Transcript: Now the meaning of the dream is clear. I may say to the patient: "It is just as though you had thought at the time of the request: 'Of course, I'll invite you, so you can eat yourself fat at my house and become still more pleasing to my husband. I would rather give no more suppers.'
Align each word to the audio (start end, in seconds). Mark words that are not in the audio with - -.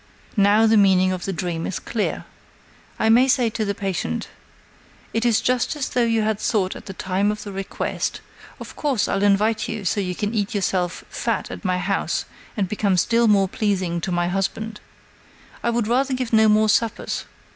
Now 0.35 0.65
the 0.65 0.77
meaning 0.77 1.11
of 1.11 1.25
the 1.25 1.31
dream 1.31 1.67
is 1.67 1.77
clear. 1.77 2.25
I 2.97 3.07
may 3.09 3.27
say 3.27 3.51
to 3.51 3.63
the 3.63 3.75
patient: 3.75 4.29
"It 5.13 5.25
is 5.25 5.39
just 5.41 5.75
as 5.75 5.89
though 5.89 6.01
you 6.01 6.23
had 6.23 6.39
thought 6.39 6.75
at 6.75 6.87
the 6.87 6.93
time 6.93 7.31
of 7.31 7.43
the 7.43 7.51
request: 7.51 8.19
'Of 8.59 8.75
course, 8.75 9.07
I'll 9.07 9.21
invite 9.21 9.69
you, 9.69 9.85
so 9.85 10.01
you 10.01 10.15
can 10.15 10.33
eat 10.33 10.55
yourself 10.55 11.05
fat 11.11 11.51
at 11.51 11.63
my 11.63 11.77
house 11.77 12.25
and 12.57 12.67
become 12.67 12.97
still 12.97 13.27
more 13.27 13.47
pleasing 13.47 14.01
to 14.01 14.11
my 14.11 14.27
husband. 14.27 14.79
I 15.61 15.69
would 15.69 15.87
rather 15.87 16.15
give 16.15 16.33
no 16.33 16.49
more 16.49 16.67
suppers.' 16.67 17.25